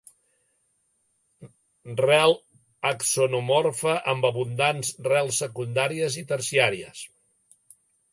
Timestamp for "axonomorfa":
2.91-3.93